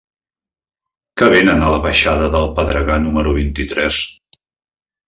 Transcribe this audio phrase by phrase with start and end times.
[1.21, 4.05] Què venen a la baixada del Pedregar número vint-i-tres?